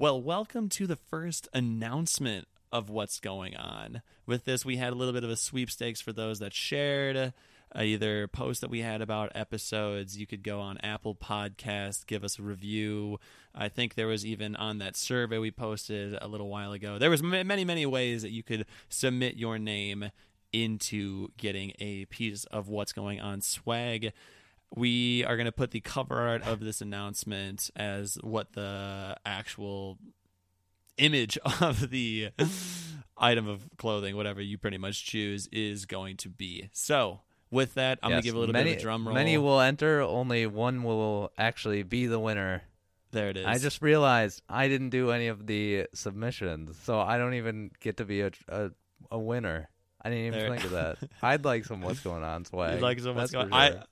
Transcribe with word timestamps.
Well, 0.00 0.22
welcome 0.22 0.68
to 0.68 0.86
the 0.86 0.94
first 0.94 1.48
announcement 1.52 2.46
of 2.70 2.88
what's 2.88 3.18
going 3.18 3.56
on. 3.56 4.02
With 4.26 4.44
this, 4.44 4.64
we 4.64 4.76
had 4.76 4.92
a 4.92 4.94
little 4.94 5.12
bit 5.12 5.24
of 5.24 5.30
a 5.30 5.34
sweepstakes 5.34 6.00
for 6.00 6.12
those 6.12 6.38
that 6.38 6.54
shared 6.54 7.16
uh, 7.16 7.32
either 7.82 8.28
posts 8.28 8.60
that 8.60 8.70
we 8.70 8.78
had 8.78 9.02
about 9.02 9.32
episodes. 9.34 10.16
You 10.16 10.24
could 10.24 10.44
go 10.44 10.60
on 10.60 10.78
Apple 10.84 11.16
Podcast, 11.16 12.06
give 12.06 12.22
us 12.22 12.38
a 12.38 12.42
review. 12.42 13.18
I 13.52 13.68
think 13.68 13.96
there 13.96 14.06
was 14.06 14.24
even 14.24 14.54
on 14.54 14.78
that 14.78 14.96
survey 14.96 15.38
we 15.38 15.50
posted 15.50 16.16
a 16.22 16.28
little 16.28 16.48
while 16.48 16.70
ago. 16.70 17.00
There 17.00 17.10
was 17.10 17.20
many, 17.20 17.64
many 17.64 17.84
ways 17.84 18.22
that 18.22 18.30
you 18.30 18.44
could 18.44 18.66
submit 18.88 19.34
your 19.34 19.58
name 19.58 20.12
into 20.52 21.32
getting 21.38 21.72
a 21.80 22.04
piece 22.04 22.44
of 22.44 22.68
what's 22.68 22.92
going 22.92 23.20
on 23.20 23.40
swag 23.40 24.12
we 24.74 25.24
are 25.24 25.36
going 25.36 25.46
to 25.46 25.52
put 25.52 25.70
the 25.70 25.80
cover 25.80 26.16
art 26.16 26.42
of 26.42 26.60
this 26.60 26.80
announcement 26.80 27.70
as 27.76 28.18
what 28.22 28.52
the 28.52 29.16
actual 29.24 29.98
image 30.98 31.38
of 31.60 31.90
the 31.90 32.30
item 33.16 33.48
of 33.48 33.68
clothing, 33.76 34.16
whatever 34.16 34.40
you 34.40 34.58
pretty 34.58 34.78
much 34.78 35.04
choose, 35.04 35.48
is 35.52 35.86
going 35.86 36.16
to 36.18 36.28
be. 36.28 36.68
So, 36.72 37.20
with 37.50 37.74
that, 37.74 37.98
I'm 38.02 38.10
going 38.10 38.22
to 38.22 38.26
give 38.26 38.34
a 38.34 38.38
little 38.38 38.52
many, 38.52 38.70
bit 38.70 38.76
of 38.76 38.80
a 38.80 38.82
drum 38.82 39.06
roll. 39.06 39.14
Many 39.14 39.38
will 39.38 39.60
enter, 39.60 40.00
only 40.02 40.46
one 40.46 40.82
will 40.82 41.32
actually 41.38 41.82
be 41.82 42.06
the 42.06 42.18
winner. 42.20 42.62
there 43.10 43.30
it 43.30 43.38
is. 43.38 43.46
I 43.46 43.58
just 43.58 43.80
realized 43.80 44.42
I 44.48 44.68
didn't 44.68 44.90
do 44.90 45.10
any 45.10 45.28
of 45.28 45.46
the 45.46 45.86
submissions, 45.94 46.76
so 46.82 47.00
I 47.00 47.16
don't 47.16 47.34
even 47.34 47.70
get 47.80 47.96
to 47.98 48.04
be 48.04 48.20
a 48.20 48.30
a, 48.48 48.70
a 49.10 49.18
winner. 49.18 49.70
I 50.02 50.10
didn't 50.10 50.26
even 50.26 50.38
There- 50.38 50.50
think 50.50 50.64
of 50.64 50.70
that. 50.72 50.98
I'd 51.22 51.44
like 51.44 51.64
some 51.64 51.80
what's 51.80 52.00
going 52.00 52.22
on 52.22 52.44
swag. 52.44 52.74
You'd 52.74 52.82
like 52.82 53.00
some 53.00 53.16
That's 53.16 53.32
going. 53.32 53.52
I 53.52 53.70
sure. 53.70 53.78
I 53.78 53.82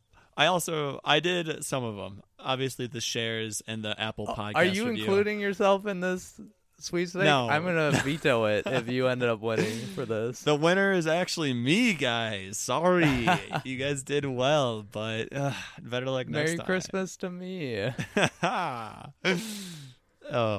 also 0.44 1.00
I 1.02 1.20
did 1.20 1.64
some 1.64 1.82
of 1.82 1.96
them. 1.96 2.22
Obviously, 2.38 2.86
the 2.86 3.00
shares 3.00 3.62
and 3.66 3.82
the 3.82 3.98
Apple 3.98 4.26
podcast. 4.26 4.52
Oh, 4.54 4.58
Are 4.58 4.64
you 4.64 4.88
review. 4.88 5.04
including 5.04 5.40
yourself 5.40 5.86
in 5.86 6.00
this 6.00 6.38
sweepstake? 6.78 7.24
No. 7.24 7.48
I'm 7.48 7.64
gonna 7.64 7.90
veto 8.04 8.44
it 8.44 8.66
if 8.66 8.88
you 8.88 9.08
ended 9.08 9.30
up 9.30 9.40
winning 9.40 9.78
for 9.94 10.04
this. 10.04 10.40
The 10.40 10.54
winner 10.54 10.92
is 10.92 11.06
actually 11.06 11.54
me, 11.54 11.94
guys. 11.94 12.58
Sorry, 12.58 13.26
you 13.64 13.78
guys 13.78 14.02
did 14.02 14.26
well, 14.26 14.82
but 14.82 15.34
uh, 15.34 15.52
better 15.80 16.10
luck 16.10 16.28
next 16.28 16.50
Merry 16.50 16.56
time. 16.58 16.66
Christmas 16.66 17.16
to 17.16 17.30
me. 17.30 17.90
oh 18.42 19.06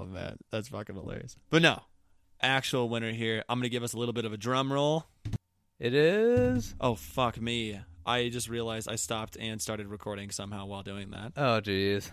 man, 0.06 0.38
that's 0.52 0.70
fucking 0.70 0.96
hilarious. 0.96 1.36
But 1.52 1.62
no, 1.62 1.80
actual 2.42 2.90
winner 2.90 3.12
here. 3.12 3.44
I'm 3.48 3.60
gonna 3.60 3.70
give 3.70 3.84
us 3.84 3.94
a 3.94 3.98
little 3.98 4.14
bit 4.14 4.26
of 4.26 4.34
a 4.34 4.38
drum 4.38 4.74
roll. 4.74 5.06
It 5.80 5.94
is. 5.94 6.74
Oh 6.82 6.96
fuck 6.96 7.40
me! 7.40 7.80
I 8.08 8.30
just 8.30 8.48
realized 8.50 8.90
I 8.90 8.96
stopped 8.96 9.36
and 9.40 9.62
started 9.62 9.88
recording 9.88 10.32
somehow 10.32 10.66
while 10.66 10.82
doing 10.82 11.12
that. 11.12 11.34
Oh 11.38 11.60
jeez. 11.62 12.10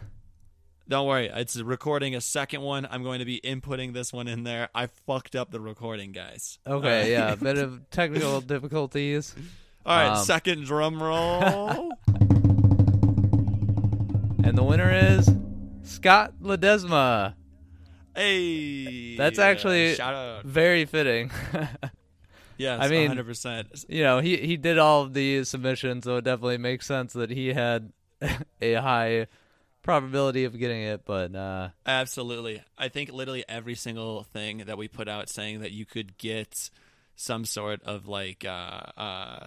Don't 0.86 1.06
worry, 1.06 1.30
it's 1.32 1.56
recording 1.56 2.14
a 2.14 2.20
second 2.20 2.60
one. 2.60 2.86
I'm 2.90 3.02
going 3.02 3.20
to 3.20 3.24
be 3.24 3.40
inputting 3.42 3.94
this 3.94 4.12
one 4.12 4.28
in 4.28 4.42
there. 4.44 4.68
I 4.74 4.88
fucked 5.06 5.34
up 5.34 5.50
the 5.50 5.60
recording, 5.60 6.12
guys. 6.12 6.58
Okay, 6.66 7.02
All 7.04 7.08
yeah, 7.08 7.32
a 7.32 7.36
bit 7.36 7.56
of 7.56 7.88
technical 7.90 8.42
difficulties. 8.42 9.34
All 9.86 9.96
right, 9.96 10.18
Um, 10.18 10.24
second 10.24 10.64
drum 10.64 11.02
roll. 11.02 11.92
And 14.46 14.58
the 14.58 14.62
winner 14.62 14.90
is 14.92 15.26
Scott 15.84 16.34
Ledesma. 16.42 17.32
hey, 18.14 19.16
That's 19.16 19.38
actually-. 19.38 19.96
Very 20.44 20.84
fitting. 20.84 21.30
Yes, 22.56 22.80
I 22.80 22.88
mean- 22.88 23.08
100. 23.08 23.26
percent 23.26 23.84
you 23.88 24.02
know, 24.02 24.20
he 24.20 24.36
he 24.36 24.56
did 24.56 24.78
all 24.78 25.02
of 25.02 25.14
the 25.14 25.44
submissions, 25.44 26.04
so 26.04 26.16
it 26.16 26.24
definitely 26.24 26.58
makes 26.58 26.86
sense 26.86 27.12
that 27.14 27.30
he 27.30 27.48
had 27.48 27.92
a 28.62 28.74
high 28.74 29.26
probability 29.82 30.44
of 30.44 30.58
getting 30.58 30.82
it. 30.82 31.04
But 31.04 31.34
uh, 31.34 31.68
Absolutely. 31.86 32.62
I 32.78 32.88
think 32.88 33.12
literally 33.12 33.44
every 33.48 33.74
single 33.74 34.22
thing 34.22 34.58
that 34.66 34.78
we 34.78 34.88
put 34.88 35.08
out 35.08 35.28
saying 35.28 35.60
that 35.60 35.72
you 35.72 35.84
could 35.84 36.16
get 36.18 36.70
some 37.16 37.44
sort 37.44 37.80
of 37.84 38.08
like 38.08 38.44
uh 38.44 38.80
uh 38.96 39.46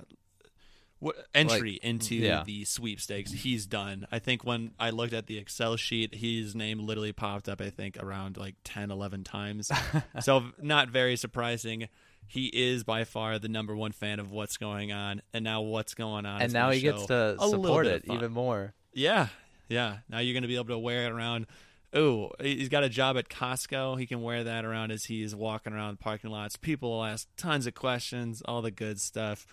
what 1.00 1.16
entry 1.34 1.80
into 1.82 2.16
yeah. 2.16 2.44
the 2.44 2.66
sweepstakes 2.66 3.32
he's 3.32 3.66
done. 3.66 4.08
I 4.12 4.20
think 4.20 4.44
when 4.44 4.72
I 4.80 4.90
looked 4.90 5.14
at 5.14 5.28
the 5.28 5.38
Excel 5.38 5.76
sheet, 5.76 6.16
his 6.16 6.56
name 6.56 6.80
literally 6.80 7.14
popped 7.14 7.48
up 7.48 7.62
I 7.62 7.70
think 7.70 7.98
around 8.02 8.38
like 8.38 8.56
10 8.64 8.92
11 8.92 9.24
times. 9.24 9.72
so 10.22 10.46
not 10.62 10.90
very 10.90 11.16
surprising. 11.16 11.88
He 12.28 12.48
is 12.48 12.84
by 12.84 13.06
far 13.06 13.40
the 13.40 13.48
number 13.48 13.76
one 13.76 13.94
fan 13.94 14.20
of 14.20 14.32
what's 14.32 14.58
going 14.58 14.92
on, 14.92 15.22
and 15.34 15.46
now 15.46 15.62
what's 15.62 15.94
going 15.94 16.26
on. 16.26 16.42
and 16.42 16.52
now 16.52 16.72
he 16.72 16.82
gets 16.82 17.06
to 17.06 17.38
support 17.40 17.88
it 17.88 18.04
even 18.12 18.34
more. 18.34 18.74
Yeah, 18.94 19.28
yeah. 19.70 20.00
Now 20.10 20.20
you're 20.20 20.34
going 20.34 20.42
to 20.42 20.50
be 20.50 20.56
able 20.56 20.66
to 20.66 20.78
wear 20.78 21.06
it 21.06 21.12
around. 21.12 21.48
Oh, 21.94 22.32
he's 22.42 22.68
got 22.68 22.84
a 22.84 22.90
job 22.90 23.18
at 23.18 23.30
Costco. 23.30 23.98
He 23.98 24.06
can 24.06 24.22
wear 24.22 24.44
that 24.44 24.66
around 24.66 24.92
as 24.92 25.06
he's 25.06 25.34
walking 25.34 25.72
around 25.72 26.02
parking 26.02 26.30
lots. 26.30 26.58
People 26.58 26.92
will 26.92 27.06
ask 27.06 27.30
tons 27.38 27.66
of 27.66 27.76
questions, 27.76 28.42
all 28.44 28.62
the 28.62 28.72
good 28.72 29.00
stuff. 29.00 29.48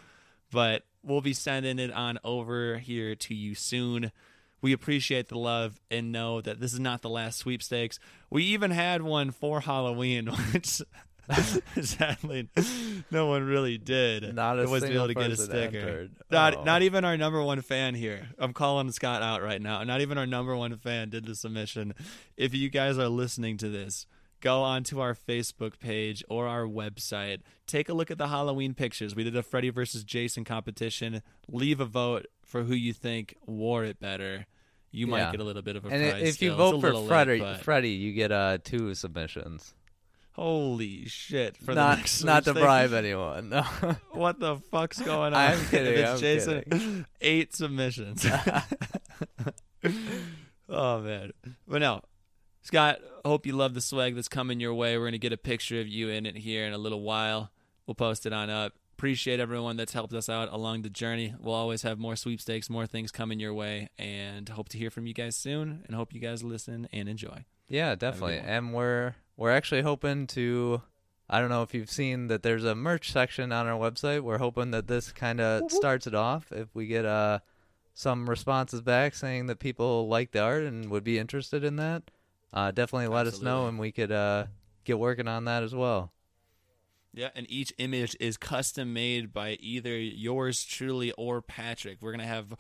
But 0.55 0.85
we'll 1.03 1.21
be 1.21 1.33
sending 1.35 1.79
it 1.81 1.93
on 1.93 2.19
over 2.25 2.79
here 2.79 3.17
to 3.17 3.35
you 3.35 3.57
soon. 3.57 4.13
We 4.63 4.73
appreciate 4.73 5.29
the 5.29 5.37
love 5.37 5.79
and 5.91 6.13
know 6.13 6.41
that 6.41 6.61
this 6.61 6.73
is 6.73 6.79
not 6.81 7.03
the 7.03 7.11
last 7.11 7.39
sweepstakes. 7.41 7.99
We 8.31 8.45
even 8.45 8.71
had 8.71 9.03
one 9.03 9.33
for 9.33 9.61
Halloween, 9.61 10.29
which 10.53 10.81
sadly 11.83 12.49
no 13.11 13.27
one 13.27 13.43
really 13.45 13.79
did. 13.79 14.35
Not 14.35 14.59
a 14.61 14.67
was 14.67 14.85
able 14.85 15.09
to 15.09 15.15
get 15.15 15.31
a 15.33 15.37
sticker. 15.37 15.79
entered. 15.79 16.13
Not 16.31 16.57
Oh. 16.59 16.65
not 16.65 16.83
even 16.83 17.05
our 17.05 17.17
number 17.17 17.43
one 17.43 17.61
fan 17.63 17.95
here. 17.95 18.29
I'm 18.39 18.53
calling 18.53 18.91
Scott 18.93 19.23
out 19.23 19.43
right 19.43 19.61
now. 19.61 19.83
Not 19.85 20.01
even 20.01 20.19
our 20.19 20.27
number 20.27 20.57
one 20.57 20.77
fan 20.77 21.11
did 21.11 21.27
the 21.27 21.35
submission. 21.35 21.95
If 22.37 22.55
you 22.55 22.71
guys 22.71 22.97
are 22.99 23.09
listening 23.09 23.57
to 23.59 23.69
this, 23.69 24.07
go 24.45 24.63
onto 24.63 25.01
our 25.01 25.15
Facebook 25.15 25.79
page 25.81 26.23
or 26.29 26.47
our 26.47 26.65
website. 26.65 27.41
Take 27.67 27.89
a 27.89 27.95
look 27.95 28.11
at 28.11 28.19
the 28.19 28.29
Halloween 28.29 28.75
pictures. 28.75 29.17
We 29.17 29.25
did 29.25 29.35
a 29.37 29.43
Freddy 29.43 29.71
versus 29.71 30.05
Jason 30.05 30.45
competition. 30.45 31.23
Leave 31.49 31.81
a 31.81 31.87
vote 31.87 32.27
for 32.45 32.63
who 32.65 32.75
you 32.75 32.93
think 32.93 33.35
wore 33.47 33.85
it 33.85 33.99
better. 33.99 34.47
You 34.93 35.07
might 35.09 35.21
Yeah. 35.21 35.31
get 35.33 35.41
a 35.41 35.45
little 35.45 35.63
bit 35.63 35.75
of 35.77 35.87
a 35.87 35.89
And 35.89 36.11
prize. 36.11 36.23
if 36.23 36.27
you 36.43 36.51
still. 36.51 36.53
It's 36.53 36.57
vote 36.59 36.81
for 36.83 36.87
little 36.93 37.03
late, 37.05 37.61
Freddy, 37.63 37.91
you 37.91 38.13
get 38.13 38.31
uh 38.31 38.59
two 38.63 38.95
submissions. 38.95 39.75
holy 40.33 41.07
shit! 41.07 41.57
For 41.57 41.75
the 41.75 41.81
not 41.81 41.99
next 41.99 42.23
not 42.25 42.45
to 42.45 42.51
sweepstakes? 42.51 42.65
bribe 42.65 42.93
anyone. 42.93 43.49
No. 43.49 43.63
What 44.13 44.39
the 44.41 44.57
fuck's 44.71 45.01
going 45.01 45.33
on? 45.35 45.53
I'm 45.53 45.65
kidding, 45.67 45.99
it's 45.99 46.11
I'm 46.11 46.19
Jason, 46.21 46.63
kidding. 46.71 47.07
eight 47.21 47.55
submissions. 47.55 48.25
oh 50.69 51.01
man, 51.01 51.33
but 51.67 51.81
no, 51.81 52.01
Scott. 52.65 53.01
Hope 53.25 53.47
you 53.47 53.53
love 53.53 53.75
the 53.75 53.81
swag 53.81 54.15
that's 54.15 54.29
coming 54.29 54.59
your 54.59 54.75
way. 54.75 54.99
We're 54.99 55.07
gonna 55.07 55.19
get 55.19 55.33
a 55.33 55.39
picture 55.39 55.81
of 55.81 55.87
you 55.87 56.09
in 56.09 56.27
it 56.27 56.37
here 56.37 56.67
in 56.67 56.73
a 56.73 56.79
little 56.79 57.03
while. 57.03 57.51
We'll 57.87 57.95
post 57.95 58.27
it 58.27 58.33
on 58.33 58.51
up. 58.51 58.73
Appreciate 58.97 59.39
everyone 59.39 59.77
that's 59.77 59.93
helped 59.93 60.15
us 60.15 60.29
out 60.29 60.51
along 60.51 60.83
the 60.83 60.89
journey. 60.89 61.35
We'll 61.39 61.55
always 61.55 61.83
have 61.83 61.99
more 61.99 62.17
sweepstakes, 62.17 62.71
more 62.71 62.87
things 62.87 63.13
coming 63.13 63.39
your 63.39 63.53
way, 63.53 63.91
and 63.99 64.49
hope 64.49 64.71
to 64.71 64.79
hear 64.79 64.91
from 64.91 65.07
you 65.07 65.13
guys 65.13 65.37
soon. 65.37 65.83
And 65.87 65.95
hope 65.95 66.15
you 66.15 66.21
guys 66.21 66.43
listen 66.43 66.89
and 66.93 67.09
enjoy. 67.09 67.45
Yeah, 67.69 67.95
definitely. 67.97 68.39
And 68.39 68.73
we're 68.73 69.15
we're 69.37 69.51
actually 69.51 69.83
hoping 69.83 70.27
to 70.29 70.81
I 71.29 71.41
don't 71.41 71.51
know 71.51 71.63
if 71.63 71.75
you've 71.75 71.91
seen 71.91 72.29
that 72.29 72.43
there's 72.43 72.65
a 72.65 72.75
merch 72.75 73.13
section 73.13 73.53
on 73.53 73.67
our 73.67 73.79
website. 73.79 74.23
We're 74.23 74.39
hoping 74.39 74.71
that 74.71 74.87
this 74.87 75.13
kind 75.13 75.41
of 75.41 75.71
starts 75.71 76.07
it 76.07 76.15
off. 76.15 76.51
If 76.51 76.75
we 76.75 76.87
get 76.87 77.05
uh 77.05 77.41
some 77.93 78.29
responses 78.29 78.81
back 78.81 79.15
saying 79.15 79.47
that 79.47 79.59
people 79.59 80.09
like 80.09 80.33
the 80.33 80.41
art 80.41 80.65
and 80.65 80.91
would 80.91 81.05
be 81.05 81.19
interested 81.19 81.63
in 81.63 81.77
that, 81.77 82.11
uh 82.55 82.71
definitely 82.71 83.09
let 83.09 83.27
us 83.27 83.43
know 83.43 83.67
and 83.67 83.79
we 83.79 83.93
could 83.93 84.11
uh 84.11 84.47
get 84.85 84.99
working 84.99 85.29
on 85.29 85.45
that 85.45 85.63
as 85.63 85.75
well. 85.75 86.13
Yeah, 87.13 87.31
and 87.37 87.47
each 87.49 87.73
image 87.79 88.17
is 88.19 88.37
custom 88.37 88.93
made 88.93 89.33
by 89.33 89.53
either 89.61 89.97
yours 89.97 90.65
truly 90.65 91.13
or 91.13 91.43
Patrick. 91.43 91.99
We're 92.01 92.11
gonna 92.13 92.27
have 92.27 92.55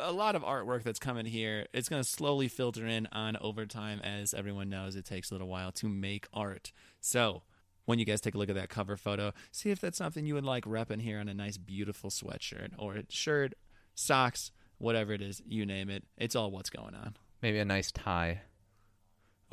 a 0.00 0.12
lot 0.12 0.34
of 0.34 0.42
artwork 0.42 0.82
that's 0.82 0.98
coming 0.98 1.26
here. 1.26 1.66
It's 1.74 1.88
gonna 1.88 2.04
slowly 2.04 2.48
filter 2.48 2.86
in 2.86 3.06
on 3.12 3.36
over 3.38 3.66
time, 3.66 4.00
as 4.00 4.32
everyone 4.32 4.68
knows. 4.70 4.96
It 4.96 5.04
takes 5.04 5.30
a 5.30 5.34
little 5.34 5.48
while 5.48 5.72
to 5.72 5.88
make 5.88 6.26
art. 6.32 6.72
So 7.00 7.42
when 7.84 7.98
you 7.98 8.04
guys 8.04 8.20
take 8.20 8.34
a 8.34 8.38
look 8.38 8.48
at 8.48 8.54
that 8.56 8.68
cover 8.68 8.96
photo, 8.96 9.32
see 9.52 9.70
if 9.70 9.80
that's 9.80 9.98
something 9.98 10.26
you 10.26 10.34
would 10.34 10.44
like 10.44 10.64
repping 10.64 11.02
here 11.02 11.18
on 11.18 11.28
a 11.28 11.34
nice, 11.34 11.56
beautiful 11.56 12.10
sweatshirt 12.10 12.70
or 12.78 13.02
shirt, 13.08 13.54
socks, 13.94 14.52
whatever 14.78 15.12
it 15.12 15.22
is, 15.22 15.42
you 15.46 15.64
name 15.64 15.90
it. 15.90 16.04
It's 16.16 16.34
all 16.34 16.50
what's 16.50 16.70
going 16.70 16.94
on. 16.94 17.16
Maybe 17.42 17.58
a 17.58 17.64
nice 17.64 17.92
tie. 17.92 18.40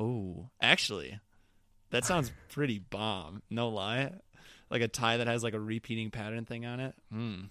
Oh, 0.00 0.50
actually, 0.60 1.18
that 1.90 2.04
sounds 2.04 2.32
pretty 2.50 2.78
bomb. 2.78 3.42
No 3.50 3.68
lie, 3.68 4.12
like 4.70 4.82
a 4.82 4.88
tie 4.88 5.18
that 5.18 5.26
has 5.26 5.42
like 5.44 5.54
a 5.54 5.60
repeating 5.60 6.10
pattern 6.10 6.44
thing 6.44 6.66
on 6.66 6.80
it. 6.80 6.94
Hmm, 7.10 7.42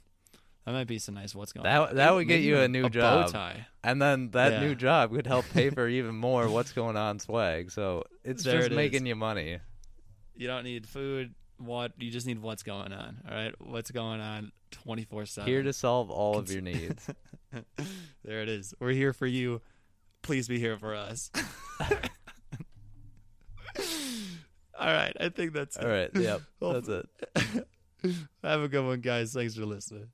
that 0.66 0.72
might 0.74 0.88
be 0.88 1.00
some 1.00 1.16
nice. 1.16 1.34
What's 1.34 1.54
going? 1.54 1.64
That- 1.64 1.90
on. 1.90 1.96
that 1.96 2.14
would 2.14 2.28
get 2.28 2.36
Maybe 2.36 2.48
you 2.48 2.58
a 2.60 2.68
new 2.68 2.84
bow 2.84 2.90
job. 2.90 3.32
tie. 3.32 3.68
And 3.84 4.02
then 4.02 4.32
that 4.32 4.54
Yeah. 4.54 4.60
new 4.62 4.76
job 4.76 5.12
could 5.14 5.28
help 5.28 5.46
pay 5.54 5.70
for 5.70 5.88
even 5.90 6.16
more 6.16 6.50
what's 6.50 6.72
going 6.74 6.98
on 6.98 7.20
swag. 7.20 7.72
So 7.72 8.04
it's 8.24 8.44
There 8.44 8.56
just 8.56 8.66
it 8.68 8.72
is. 8.72 8.76
making 8.76 9.06
you 9.06 9.16
money. 9.16 9.60
You 10.36 10.48
don't 10.48 10.64
need 10.64 10.88
food. 10.88 11.34
What 11.58 11.94
you 11.98 12.12
just 12.12 12.26
need 12.28 12.40
what's 12.40 12.64
going 12.64 12.92
on. 12.92 13.22
All 13.30 13.34
right, 13.36 13.54
what's 13.62 13.92
going 13.92 14.20
on 14.20 14.52
twenty 14.72 15.06
four 15.06 15.26
seven. 15.26 15.48
Here 15.50 15.64
to 15.64 15.72
solve 15.72 16.10
all 16.10 16.38
of 16.38 16.52
your 16.52 16.62
needs. 16.62 17.08
there 18.26 18.42
it 18.42 18.50
is. 18.50 18.74
We're 18.80 18.92
here 18.92 19.14
for 19.14 19.28
you. 19.28 19.62
Please 20.24 20.48
be 20.48 20.60
here 20.60 20.78
for 20.78 20.96
us. 20.96 21.30
All 24.84 24.92
right, 24.92 25.16
I 25.18 25.30
think 25.30 25.54
that's 25.54 25.78
All 25.78 25.88
right. 25.88 26.10
Yep. 26.14 26.42
That's 26.60 26.90
it. 26.90 27.08
Have 28.44 28.62
a 28.64 28.68
good 28.68 28.86
one, 28.86 29.00
guys. 29.00 29.32
Thanks 29.32 29.56
for 29.56 29.66
listening. 29.66 30.10